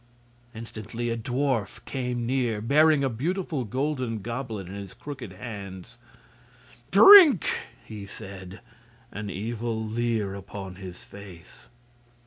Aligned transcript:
Instantly 0.55 1.11
a 1.11 1.15
dwarf 1.15 1.85
came 1.85 2.25
near, 2.25 2.59
bearing 2.59 3.03
a 3.03 3.07
beautiful 3.07 3.65
golden 3.65 4.17
goblet 4.23 4.65
in 4.65 4.73
his 4.73 4.95
crooked 4.95 5.33
hands. 5.33 5.99
"Drink!" 6.89 7.47
he 7.85 8.07
said, 8.07 8.61
an 9.11 9.29
evil 9.29 9.79
leer 9.85 10.33
upon 10.33 10.77
his 10.77 11.03
face. 11.03 11.69